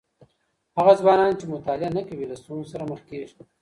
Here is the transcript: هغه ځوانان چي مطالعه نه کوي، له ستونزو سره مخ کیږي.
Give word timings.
هغه 0.77 0.93
ځوانان 1.01 1.31
چي 1.39 1.45
مطالعه 1.55 1.91
نه 1.97 2.01
کوي، 2.07 2.25
له 2.27 2.35
ستونزو 2.41 2.71
سره 2.73 2.83
مخ 2.91 2.99
کیږي. 3.09 3.33